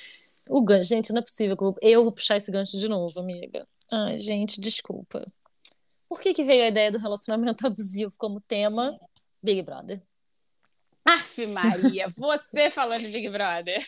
[0.50, 0.88] o gancho?
[0.88, 3.64] Gente, não é possível que eu vou puxar esse gancho de novo, amiga.
[3.92, 5.24] Ai, gente, desculpa.
[6.09, 8.98] Por que, que veio a ideia do relacionamento abusivo como tema?
[9.40, 10.02] Big Brother.
[11.04, 13.87] Aff, Maria, você falando de Big Brother.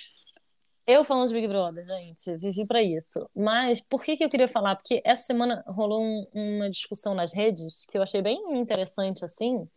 [0.87, 3.29] Eu falando de Big Brother, gente, vivi para isso.
[3.35, 4.77] Mas por que, que eu queria falar?
[4.77, 9.69] Porque essa semana rolou um, uma discussão nas redes que eu achei bem interessante, assim.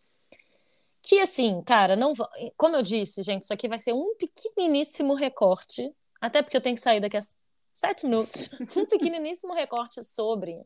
[1.03, 2.13] Que, assim, cara, não.
[2.55, 5.93] Como eu disse, gente, isso aqui vai ser um pequeniníssimo recorte.
[6.21, 7.21] Até porque eu tenho que sair daqui a
[7.73, 8.49] sete minutos.
[8.77, 10.63] um pequeniníssimo recorte sobre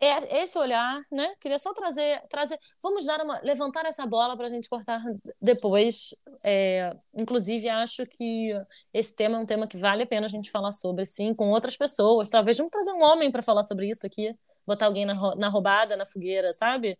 [0.00, 1.34] esse olhar, né?
[1.40, 5.00] Queria só trazer, trazer, vamos dar uma, levantar essa bola para a gente cortar
[5.40, 6.14] depois.
[6.44, 8.52] É, inclusive, acho que
[8.92, 11.50] esse tema é um tema que vale a pena a gente falar sobre, sim, com
[11.50, 12.28] outras pessoas.
[12.28, 14.34] Talvez vamos trazer um homem para falar sobre isso aqui,
[14.66, 16.98] botar alguém na, na roubada, na fogueira, sabe?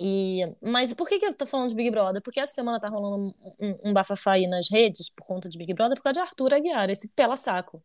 [0.00, 2.22] E, mas por que, que eu tô falando de Big Brother?
[2.22, 5.72] Porque essa semana tá rolando um, um, bafafá aí nas redes por conta de Big
[5.74, 7.82] Brother por causa de Arthur Aguiar, esse pela saco.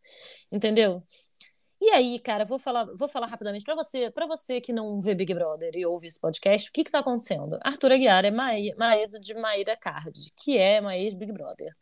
[0.52, 1.04] Entendeu?
[1.80, 5.14] E aí, cara, vou falar, vou falar rapidamente para você, para você que não vê
[5.14, 7.60] Big Brother e ouve esse podcast, o que que tá acontecendo?
[7.64, 11.76] Arthur Aguiar é marido de Maíra Card, que é uma ex-Big Brother.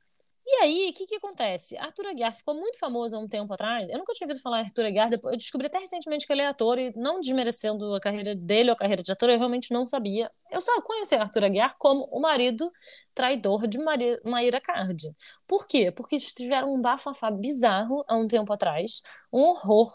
[0.48, 1.76] E aí, o que, que acontece?
[1.78, 3.90] Arthur Aguiar ficou muito famoso há um tempo atrás.
[3.90, 6.78] Eu nunca tinha ouvido falar Arthur Aguiar, eu descobri até recentemente que ele é ator,
[6.78, 10.32] e não desmerecendo a carreira dele ou a carreira de ator, eu realmente não sabia.
[10.52, 12.72] Eu só conheci Arthur Aguiar como o marido
[13.14, 15.16] traidor de Maria, Maíra Card.
[15.48, 15.92] Por quê?
[15.92, 19.02] Porque eles tiveram um bafafá bizarro há um tempo atrás,
[19.34, 19.92] um horror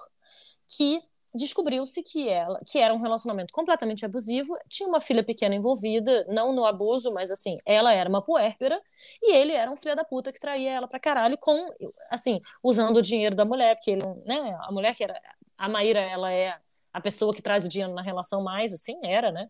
[0.67, 1.01] que
[1.35, 6.53] descobriu-se que ela que era um relacionamento completamente abusivo, tinha uma filha pequena envolvida, não
[6.53, 8.81] no abuso, mas assim, ela era uma puérpera
[9.23, 11.71] e ele era um filho da puta que traía ela pra caralho com
[12.11, 15.21] assim, usando o dinheiro da mulher, porque ele, né, a mulher que era
[15.59, 16.59] a Maíra, ela é
[16.93, 19.49] a pessoa que traz o dinheiro na relação mais assim, era, né?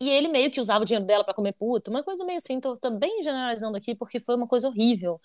[0.00, 2.60] E ele meio que usava o dinheiro dela para comer puta, uma coisa meio assim,
[2.60, 5.20] tô também generalizando aqui porque foi uma coisa horrível.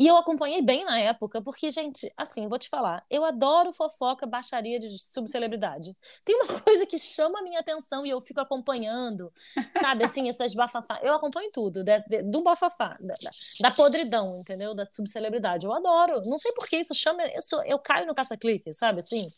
[0.00, 4.26] E eu acompanhei bem na época, porque, gente, assim, vou te falar, eu adoro fofoca,
[4.26, 5.94] baixaria de subcelebridade.
[6.24, 9.30] Tem uma coisa que chama a minha atenção e eu fico acompanhando,
[9.78, 10.98] sabe, assim, essas bafafá.
[11.02, 13.14] Eu acompanho tudo, de, de, do bafafá, da,
[13.60, 14.74] da, podridão, entendeu?
[14.74, 15.66] Da subcelebridade.
[15.66, 16.22] Eu adoro.
[16.24, 17.22] Não sei por que isso chama.
[17.24, 19.30] Eu, sou, eu caio no caça-clique, sabe, assim?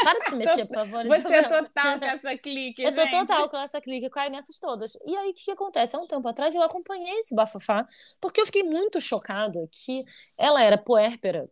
[0.00, 1.06] Para de se mexer, por favor.
[1.06, 4.96] Você é total caça-clique, Eu sou total caça-clique, eu caio nessas todas.
[5.04, 5.96] E aí, o que, que acontece?
[5.96, 7.84] Há um tempo atrás, eu acompanhei esse bafafá,
[8.20, 10.04] porque eu fiquei muito chocada que
[10.36, 11.48] ela era puérpera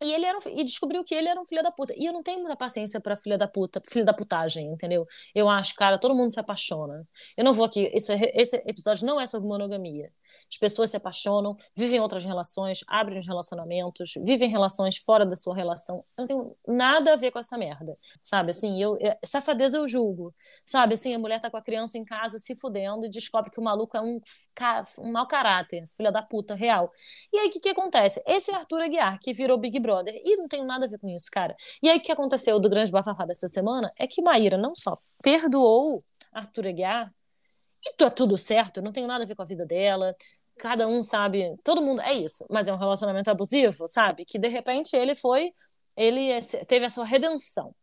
[0.00, 1.92] E ele era um, e descobriu que ele era um filho da puta.
[1.96, 5.06] E eu não tenho muita paciência pra filha da puta, filho da putagem, entendeu?
[5.34, 7.06] Eu acho, cara, todo mundo se apaixona.
[7.36, 7.90] Eu não vou aqui.
[7.92, 10.12] Esse episódio não é sobre monogamia.
[10.50, 15.54] As pessoas se apaixonam, vivem outras relações, abrem os relacionamentos, vivem relações fora da sua
[15.54, 16.04] relação.
[16.16, 18.50] Eu não tenho nada a ver com essa merda, sabe?
[18.50, 20.94] Assim, eu, eu safadeza eu julgo, sabe?
[20.94, 23.62] Assim, a mulher tá com a criança em casa se fudendo e descobre que o
[23.62, 24.20] maluco é um,
[24.98, 26.92] um mau caráter, filha da puta, real.
[27.32, 28.22] E aí, o que que acontece?
[28.26, 31.08] Esse é Arthur Aguiar, que virou Big Brother, e não tem nada a ver com
[31.08, 31.56] isso, cara.
[31.82, 34.96] E aí, o que aconteceu do grande bafafá dessa semana é que Maíra não só
[35.22, 37.12] perdoou Arthur Aguiar,
[37.84, 40.14] e tá tudo certo, não tem nada a ver com a vida dela,
[40.58, 44.24] cada um sabe, todo mundo é isso, mas é um relacionamento abusivo, sabe?
[44.24, 45.52] Que de repente ele foi,
[45.96, 47.74] ele é, teve a sua redenção.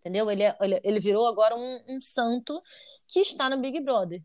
[0.00, 0.30] Entendeu?
[0.30, 2.60] Ele, é, ele, ele virou agora um, um santo
[3.06, 4.22] que está no Big Brother.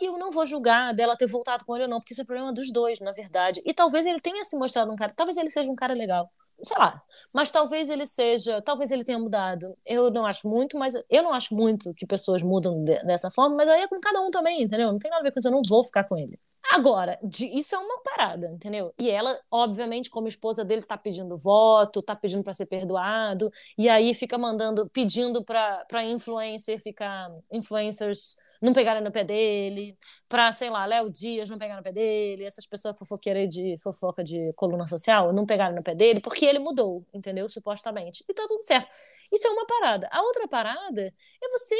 [0.00, 2.24] E eu não vou julgar dela ter voltado com ele ou não, porque isso é
[2.24, 3.62] problema dos dois, na verdade.
[3.64, 6.30] E talvez ele tenha se mostrado um cara, talvez ele seja um cara legal.
[6.62, 9.76] Sei lá, mas talvez ele seja, talvez ele tenha mudado.
[9.84, 13.56] Eu não acho muito, mas eu não acho muito que pessoas mudam de, dessa forma,
[13.56, 14.90] mas aí é com cada um também, entendeu?
[14.92, 16.38] Não tem nada a ver com isso, eu não vou ficar com ele.
[16.72, 18.92] Agora, de, isso é uma parada, entendeu?
[18.98, 23.88] E ela, obviamente, como esposa dele, tá pedindo voto, tá pedindo para ser perdoado, e
[23.88, 29.96] aí fica mandando, pedindo pra influencer ficar, influencers não pegarem no pé dele,
[30.28, 34.24] pra, sei lá, Léo Dias não pegar no pé dele, essas pessoas fofoqueiras de fofoca
[34.24, 37.48] de coluna social não pegaram no pé dele, porque ele mudou, entendeu?
[37.48, 38.24] Supostamente.
[38.28, 38.88] E tá tudo certo.
[39.30, 40.08] Isso é uma parada.
[40.10, 41.02] A outra parada
[41.42, 41.76] é você,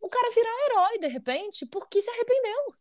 [0.00, 2.74] o cara virar herói de repente, porque se arrependeu.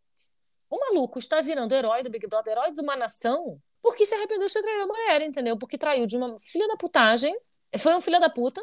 [0.69, 4.47] O maluco está virando herói do Big Brother, herói de uma nação, porque se arrependeu
[4.47, 5.57] de ter traído a mulher, entendeu?
[5.57, 7.35] Porque traiu de uma filha da putagem,
[7.79, 8.61] foi um filho da puta.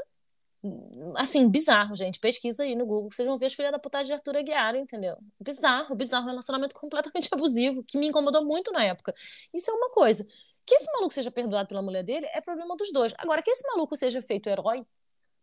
[1.16, 2.18] Assim, bizarro, gente.
[2.18, 5.16] Pesquisa aí no Google, vocês vão ver as filhas da putagem de Arthur Aguiar, entendeu?
[5.38, 6.26] Bizarro, bizarro.
[6.26, 9.12] Relacionamento completamente abusivo, que me incomodou muito na época.
[9.52, 10.26] Isso é uma coisa.
[10.64, 13.14] Que esse maluco seja perdoado pela mulher dele é problema dos dois.
[13.18, 14.86] Agora, que esse maluco seja feito herói,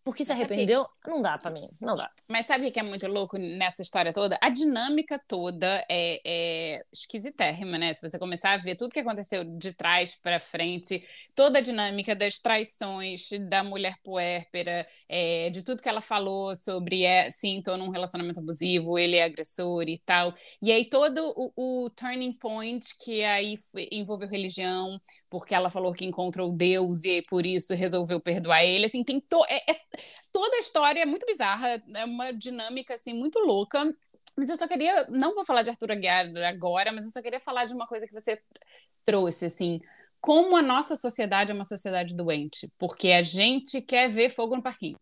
[0.03, 2.09] porque se arrependeu, não dá para mim, não dá.
[2.27, 4.37] Mas sabe o que é muito louco nessa história toda?
[4.41, 7.93] A dinâmica toda é, é esquisitérrima, né?
[7.93, 11.03] Se você começar a ver tudo que aconteceu de trás para frente,
[11.35, 17.03] toda a dinâmica das traições da mulher puérpera, é, de tudo que ela falou sobre,
[17.03, 20.33] é, sim, tô num relacionamento abusivo, ele é agressor e tal.
[20.61, 23.55] E aí todo o, o turning point que aí
[23.91, 28.85] envolveu religião, porque ela falou que encontrou Deus e por isso resolveu perdoar ele.
[28.85, 29.81] Assim, tem to é, é,
[30.31, 33.93] toda a história é muito bizarra, é uma dinâmica assim muito louca.
[34.37, 37.39] Mas eu só queria, não vou falar de Arthur Aguiar agora, mas eu só queria
[37.39, 38.41] falar de uma coisa que você
[39.03, 39.81] trouxe assim,
[40.21, 44.63] como a nossa sociedade é uma sociedade doente, porque a gente quer ver fogo no
[44.63, 44.97] parquinho.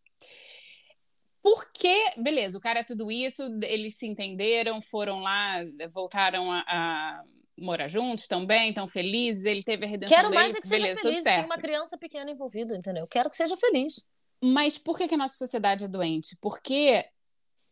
[1.41, 5.57] Porque, beleza, o cara é tudo isso, eles se entenderam, foram lá,
[5.89, 7.23] voltaram a, a
[7.57, 10.83] morar juntos também, estão felizes, ele teve a redenção Quero dele, mais é que seja
[10.83, 11.45] beleza, feliz, tudo tem certo.
[11.45, 13.07] uma criança pequena envolvida, entendeu?
[13.07, 14.05] Quero que seja feliz.
[14.41, 16.37] Mas por que, que a nossa sociedade é doente?
[16.41, 17.05] Porque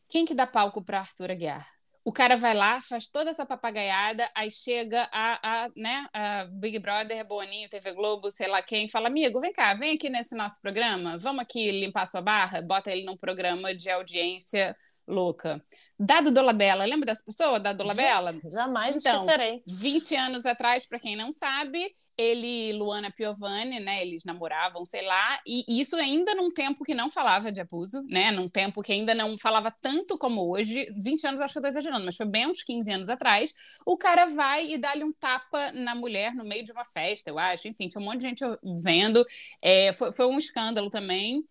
[0.10, 1.68] quem que dá palco para Arthur Aguiar?
[2.04, 6.80] O cara vai lá, faz toda essa papagaiada, aí chega a, a, né, a Big
[6.80, 10.62] Brother, Boninho, TV Globo, sei lá quem, fala, amigo, vem cá, vem aqui nesse nosso
[10.62, 14.74] programa, vamos aqui limpar sua barra, bota ele num programa de audiência
[15.06, 15.62] louca.
[16.00, 18.32] Dado Dolabella, lembra dessa pessoa, Dado Dolabella?
[18.32, 19.62] Gente, jamais Então, esquecerei.
[19.68, 25.04] 20 anos atrás, para quem não sabe, ele e Luana Piovani, né, eles namoravam, sei
[25.04, 28.92] lá, e isso ainda num tempo que não falava de abuso, né, num tempo que
[28.92, 32.26] ainda não falava tanto como hoje, 20 anos acho que eu tô exagerando, mas foi
[32.26, 33.54] bem uns 15 anos atrás,
[33.86, 37.38] o cara vai e dá-lhe um tapa na mulher no meio de uma festa, eu
[37.38, 38.44] acho, enfim, tinha um monte de gente
[38.82, 39.24] vendo,
[39.62, 41.44] é, foi, foi um escândalo também,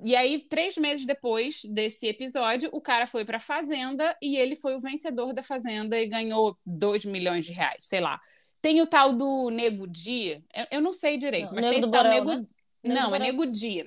[0.00, 4.76] e aí, três meses depois desse episódio, o cara foi pra Fazenda e ele foi
[4.76, 8.20] o vencedor da Fazenda e ganhou 2 milhões de reais, sei lá.
[8.60, 11.86] Tem o tal do Nego Dia, eu, eu não sei direito, Não, mas tem esse
[11.86, 12.40] do tal Borel, Nego.
[12.40, 12.94] né?
[12.94, 13.18] Não, é.
[13.18, 13.86] Nego Dia.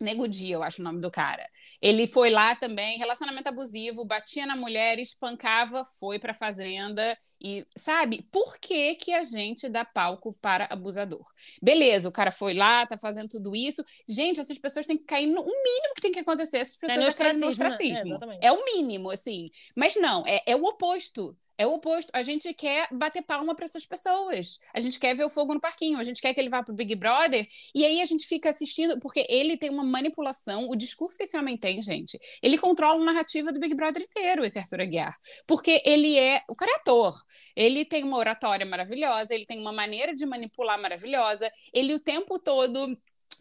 [0.00, 1.48] Nego Dia, eu acho o nome do cara.
[1.82, 8.26] Ele foi lá também, relacionamento abusivo, batia na mulher, espancava, foi pra fazenda e, sabe,
[8.30, 11.24] por que que a gente dá palco para abusador?
[11.62, 13.84] Beleza, o cara foi lá, tá fazendo tudo isso.
[14.08, 16.96] Gente, essas pessoas têm que cair no o mínimo que tem que acontecer, essas pessoas
[16.96, 17.46] no é no ostracismo, né?
[17.46, 18.06] É, ostracismo.
[18.06, 18.44] exatamente.
[18.44, 19.48] É o mínimo, assim.
[19.76, 21.36] Mas não, é, é o oposto.
[21.58, 22.08] É o oposto.
[22.12, 24.60] A gente quer bater palma para essas pessoas.
[24.72, 25.98] A gente quer ver o fogo no parquinho.
[25.98, 27.48] A gente quer que ele vá pro Big Brother.
[27.74, 30.68] E aí a gente fica assistindo, porque ele tem uma manipulação.
[30.70, 34.44] O discurso que esse homem tem, gente, ele controla a narrativa do Big Brother inteiro,
[34.44, 35.18] esse Arthur Aguiar.
[35.48, 36.42] Porque ele é.
[36.48, 37.20] O cara é ator.
[37.54, 41.50] Ele tem uma oratória maravilhosa, ele tem uma maneira de manipular maravilhosa.
[41.72, 42.96] Ele o tempo todo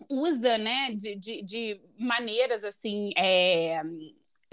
[0.09, 3.11] usa, né, de, de, de maneiras assim.
[3.17, 3.81] é,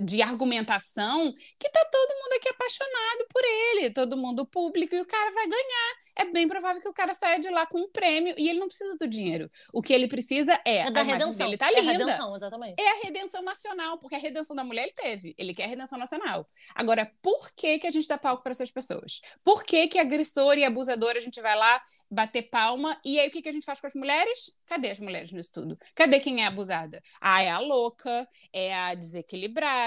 [0.00, 5.07] de argumentação que tá todo mundo aqui apaixonado por ele, todo mundo público, e o
[5.07, 5.94] cara vai ganhar.
[6.16, 8.66] é bem provável que o cara saia de lá com um prêmio e ele não
[8.68, 9.50] precisa do dinheiro.
[9.72, 11.46] O que ele precisa é, É da a redenção.
[11.46, 11.92] dele tá é a linda.
[11.92, 12.80] redenção, exatamente.
[12.80, 15.35] É a redenção nacional, porque a redenção da mulher ele teve.
[15.37, 16.48] Ele quer a redenção nacional.
[16.74, 19.20] Agora, por que, que a gente dá palco para essas pessoas?
[19.42, 21.80] Por que, que agressor e abusador a gente vai lá
[22.11, 24.54] bater palma e aí o que, que a gente faz com as mulheres?
[24.66, 25.78] Cadê as mulheres nisso tudo?
[25.94, 27.02] Cadê quem é abusada?
[27.20, 29.84] Ah, é a louca, é a desequilibrada.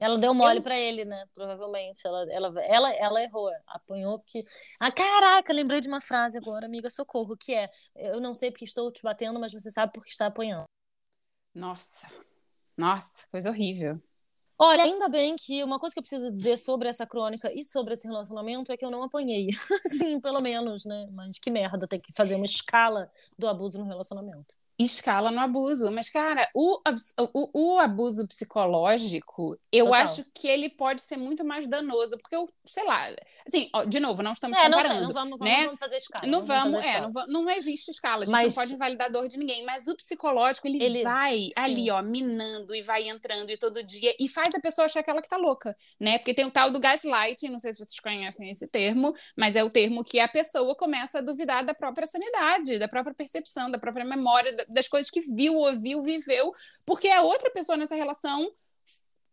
[0.00, 1.24] Ela deu mole Eu- pra ele, né?
[1.34, 2.00] Provavelmente.
[2.06, 4.44] Ela, ela, ela, ela errou, apanhou porque.
[4.80, 8.64] Ah, caraca, lembrei de uma frase agora, amiga, socorro, que é: Eu não sei porque
[8.64, 10.64] estou te batendo, mas você sabe porque está apanhando.
[11.54, 12.08] Nossa,
[12.76, 14.00] nossa, coisa horrível.
[14.60, 17.94] Olha, ainda bem que uma coisa que eu preciso dizer sobre essa crônica e sobre
[17.94, 19.48] esse relacionamento é que eu não apanhei.
[19.86, 21.06] Sim, pelo menos, né?
[21.12, 24.56] Mas que merda, tem que fazer uma escala do abuso no relacionamento.
[24.78, 25.90] Escala no abuso.
[25.90, 26.80] Mas, cara, o,
[27.34, 30.02] o, o abuso psicológico, eu Total.
[30.02, 33.08] acho que ele pode ser muito mais danoso, porque eu, sei lá,
[33.46, 34.98] assim, ó, de novo, não estamos É, não comparando.
[34.98, 35.56] sei, não vamos, né?
[35.58, 36.26] não vamos fazer escala.
[36.26, 37.06] Não vamos, fazer é, escala.
[37.06, 39.64] não, va- não existe escala, a gente Mas- não pode invalidar a dor de ninguém,
[39.64, 41.52] mas o psicológico, ele, Ele- vai sim.
[41.56, 45.10] ali, ó, minando e vai entrando e todo dia, e faz a pessoa achar que
[45.10, 46.18] ela que tá louca, né?
[46.18, 49.64] Porque tem o tal do gaslighting, não sei se vocês conhecem esse termo, mas é
[49.64, 53.78] o termo que a pessoa começa a duvidar da própria sanidade, da própria percepção, da
[53.78, 56.52] própria memória, da- das coisas que viu, ouviu, viveu,
[56.84, 58.52] porque a outra pessoa nessa relação,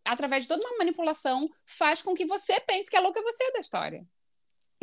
[0.04, 3.52] através de toda uma manipulação, faz com que você pense que a louca é você
[3.52, 4.06] da história.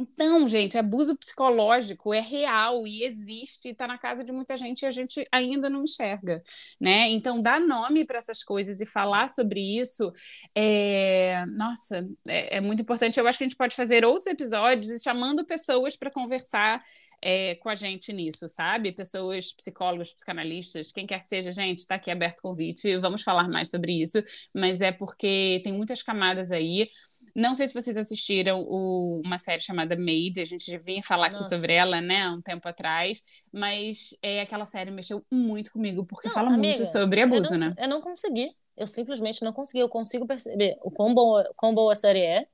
[0.02, 4.86] Então, gente, abuso psicológico é real e existe, está na casa de muita gente e
[4.86, 6.42] a gente ainda não enxerga,
[6.80, 7.08] né?
[7.10, 10.12] Então, dar nome para essas coisas e falar sobre isso
[10.54, 13.18] é, nossa, é, é muito importante.
[13.18, 16.82] Eu acho que a gente pode fazer outros episódios chamando pessoas para conversar
[17.22, 18.90] é, com a gente nisso, sabe?
[18.92, 22.96] Pessoas, psicólogos, psicanalistas, quem quer que seja, gente, está aqui aberto o convite.
[22.98, 24.18] Vamos falar mais sobre isso,
[24.52, 26.90] mas é porque tem muitas camadas aí.
[27.34, 31.26] Não sei se vocês assistiram o- uma série chamada Made, a gente já vinha falar
[31.26, 31.54] aqui Nossa.
[31.54, 36.34] sobre ela, né, um tempo atrás, mas é, aquela série mexeu muito comigo, porque Não,
[36.34, 37.74] fala amiga, muito sobre abuso, eu não, né?
[37.78, 38.54] Eu não consegui.
[38.76, 39.80] Eu simplesmente não consegui.
[39.80, 42.46] Eu consigo perceber o quão boa, quão boa a série é.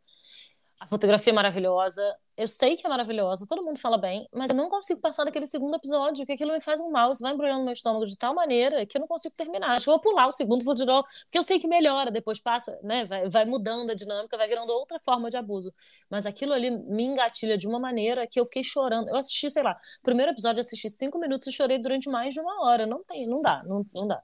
[0.81, 2.03] A fotografia é maravilhosa.
[2.39, 5.45] Eu sei que é maravilhosa, todo mundo fala bem, mas eu não consigo passar daquele
[5.45, 7.11] segundo episódio, porque aquilo me faz um mal.
[7.11, 9.71] Isso vai embrulhando meu estômago de tal maneira que eu não consigo terminar.
[9.75, 12.13] Acho que eu vou pular o segundo, vou de novo, porque eu sei que melhora,
[12.13, 13.07] depois passa, né?
[13.07, 15.75] Vai, vai mudando a dinâmica, vai virando outra forma de abuso.
[16.09, 19.09] Mas aquilo ali me engatilha de uma maneira que eu fiquei chorando.
[19.09, 22.41] Eu assisti, sei lá, primeiro episódio, eu assisti cinco minutos e chorei durante mais de
[22.41, 22.87] uma hora.
[22.87, 24.23] Não tem, não dá, não, não dá.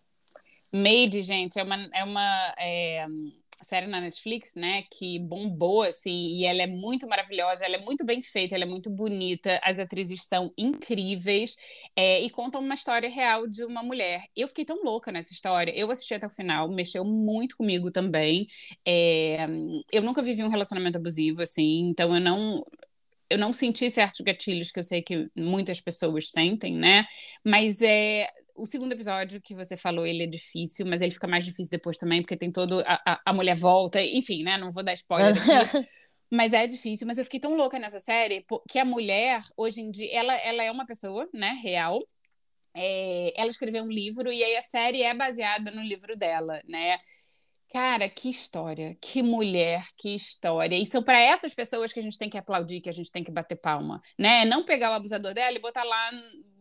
[0.72, 3.06] Made, gente, é uma, é uma é,
[3.64, 8.04] série na Netflix, né, que bombou, assim, e ela é muito maravilhosa, ela é muito
[8.04, 11.56] bem feita, ela é muito bonita, as atrizes são incríveis,
[11.96, 14.24] é, e contam uma história real de uma mulher.
[14.36, 18.46] Eu fiquei tão louca nessa história, eu assisti até o final, mexeu muito comigo também.
[18.86, 19.46] É,
[19.92, 22.64] eu nunca vivi um relacionamento abusivo, assim, então eu não
[23.30, 27.04] eu não senti certos gatilhos que eu sei que muitas pessoas sentem, né?
[27.42, 31.44] Mas é o segundo episódio que você falou, ele é difícil, mas ele fica mais
[31.44, 34.56] difícil depois também, porque tem todo a, a, a mulher volta, enfim, né?
[34.56, 35.86] Não vou dar spoiler aqui.
[36.30, 39.90] Mas é difícil, mas eu fiquei tão louca nessa série que a mulher, hoje em
[39.90, 42.00] dia, ela, ela é uma pessoa, né, real.
[42.76, 46.98] É, ela escreveu um livro e aí a série é baseada no livro dela, né?
[47.72, 50.76] Cara, que história, que mulher, que história.
[50.76, 53.24] E são para essas pessoas que a gente tem que aplaudir, que a gente tem
[53.24, 54.44] que bater palma, né?
[54.44, 56.10] Não pegar o abusador dela e botar lá,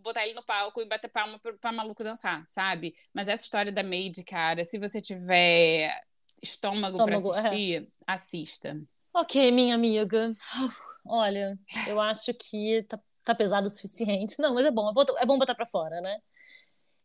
[0.03, 2.93] botar ele no palco e bater palma para maluco dançar, sabe?
[3.13, 5.99] Mas essa história da Maid, cara, se você tiver
[6.41, 7.39] estômago, para Estômago, é.
[7.39, 8.81] assistir, assista.
[9.13, 10.31] Ok, minha amiga.
[11.05, 14.35] Olha, eu acho que tá, tá pesado o suficiente.
[14.39, 14.89] Não, mas é bom.
[14.89, 16.19] É bom, é botar pra fora, né?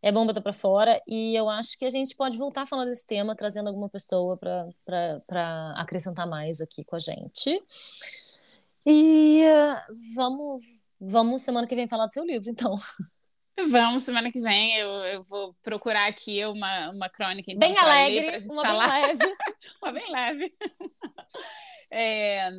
[0.00, 1.00] É bom botar pra fora.
[1.06, 4.36] E eu acho que a gente pode voltar a falar desse tema, trazendo alguma pessoa
[4.36, 7.62] pra, pra, pra acrescentar mais aqui com a gente.
[8.86, 10.62] E eh, vamos,
[11.00, 12.74] vamos semana que vem falar do seu livro, então.
[13.68, 17.78] Vamos, semana que vem eu, eu vou procurar aqui uma, uma crônica então, Bem ler,
[17.80, 18.88] alegre, pra gente uma falar.
[18.88, 19.36] bem leve.
[19.82, 20.54] uma bem leve.
[21.90, 22.50] É,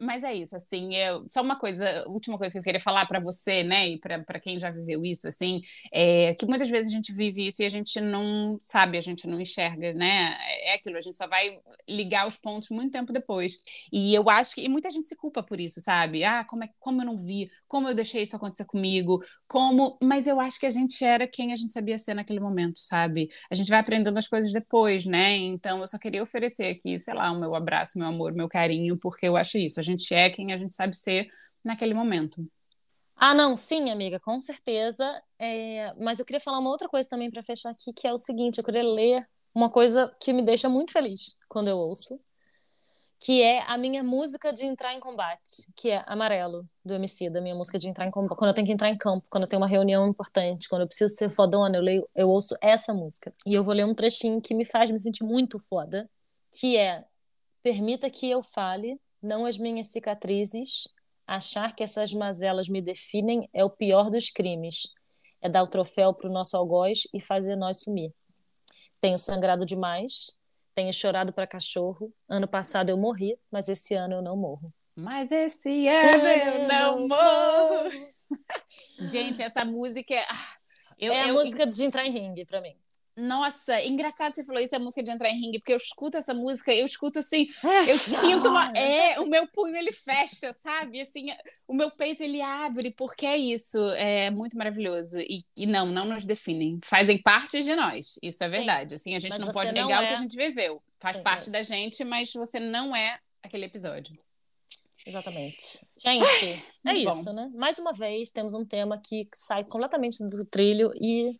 [0.00, 3.18] mas é isso, assim, eu, só uma coisa, última coisa que eu queria falar para
[3.18, 5.60] você, né, e para quem já viveu isso, assim,
[5.92, 9.26] é que muitas vezes a gente vive isso e a gente não sabe, a gente
[9.26, 13.58] não enxerga, né, é aquilo, a gente só vai ligar os pontos muito tempo depois,
[13.92, 16.70] e eu acho que, e muita gente se culpa por isso, sabe, ah, como, é,
[16.78, 19.18] como eu não vi, como eu deixei isso acontecer comigo,
[19.48, 22.78] como, mas eu acho que a gente era quem a gente sabia ser naquele momento,
[22.78, 27.00] sabe, a gente vai aprendendo as coisas depois, né, então eu só queria oferecer aqui,
[27.00, 29.80] sei lá, o meu abraço, meu amor, meu carinho, porque eu acho isso.
[29.80, 31.28] A gente é quem a gente sabe ser
[31.64, 32.46] naquele momento.
[33.16, 35.22] Ah, não, sim, amiga, com certeza.
[35.38, 38.18] É, mas eu queria falar uma outra coisa também para fechar aqui, que é o
[38.18, 42.20] seguinte: eu queria ler uma coisa que me deixa muito feliz quando eu ouço,
[43.18, 47.40] que é a minha música de entrar em combate, que é Amarelo, do MC, da
[47.40, 48.36] minha música de entrar em combate.
[48.36, 50.86] Quando eu tenho que entrar em campo, quando eu tenho uma reunião importante, quando eu
[50.86, 53.32] preciso ser fodona, eu, leio, eu ouço essa música.
[53.46, 56.08] E eu vou ler um trechinho que me faz me sentir muito foda,
[56.52, 57.02] que é
[57.70, 60.86] Permita que eu fale, não as minhas cicatrizes.
[61.26, 64.82] Achar que essas mazelas me definem é o pior dos crimes.
[65.42, 68.12] É dar o troféu pro nosso algoz e fazer nós sumir.
[69.00, 70.38] Tenho sangrado demais,
[70.76, 72.14] tenho chorado para cachorro.
[72.28, 74.72] Ano passado eu morri, mas esse ano eu não morro.
[74.94, 77.90] Mas esse ano eu não morro.
[79.00, 80.24] Gente, essa música é.
[80.30, 80.54] ah,
[80.96, 82.76] eu- é a eu- música de entrar em ringue pra mim.
[83.16, 86.18] Nossa, engraçado você falou isso, é a música de entrar em ringue, porque eu escuto
[86.18, 87.46] essa música, eu escuto assim,
[87.88, 88.70] eu sinto uma.
[88.76, 91.00] É, o meu punho ele fecha, sabe?
[91.00, 91.28] Assim,
[91.66, 93.78] o meu peito ele abre, porque é isso.
[93.92, 95.18] É muito maravilhoso.
[95.18, 96.78] E, e não, não nos definem.
[96.84, 98.18] Fazem parte de nós.
[98.22, 98.52] Isso é Sim.
[98.52, 98.94] verdade.
[98.96, 100.82] Assim, a gente Mas não pode não negar o é- que a gente viveu.
[100.98, 104.14] Faz Sim, parte mas- da gente, mas você não é aquele episódio.
[105.06, 105.86] Exatamente.
[105.96, 106.24] Gente,
[106.84, 107.20] é Muito bom.
[107.20, 107.50] isso, né?
[107.54, 111.30] Mais uma vez, temos um tema que sai completamente do trilho e.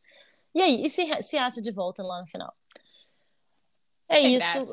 [0.56, 0.86] E aí?
[0.86, 2.50] E se, se acha de volta lá no final?
[4.08, 4.72] É isso.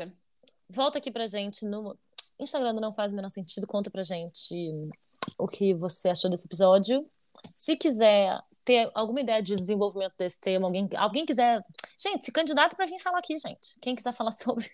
[0.70, 2.00] Volta aqui pra gente no
[2.40, 3.68] Instagram do Não Faz o Menor Sentido.
[3.68, 4.72] Conta pra gente
[5.38, 7.06] o que você achou desse episódio.
[7.54, 11.62] Se quiser ter alguma ideia de desenvolvimento desse tema, alguém, alguém quiser.
[11.98, 13.78] Gente, se candidata pra vir falar aqui, gente.
[13.82, 14.66] Quem quiser falar sobre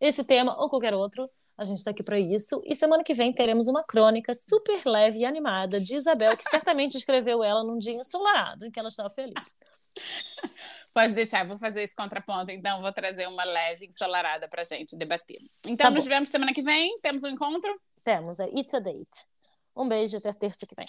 [0.00, 1.28] esse tema ou qualquer outro,
[1.58, 2.62] a gente tá aqui pra isso.
[2.64, 6.96] E semana que vem teremos uma crônica super leve e animada de Isabel, que certamente
[6.96, 9.52] escreveu ela num dia ensolarado em que ela estava feliz.
[10.94, 15.38] Pode deixar, vou fazer esse contraponto, então vou trazer uma leve ensolarada pra gente debater.
[15.66, 16.10] Então, Tá nos bom.
[16.10, 17.80] vemos semana que vem, temos um encontro.
[18.04, 19.26] Temos a It's a Date.
[19.74, 20.86] Um beijo até terça que vem.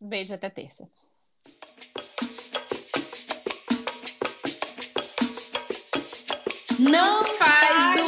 [0.00, 0.88] Beijo até terça.
[6.78, 8.00] Não faz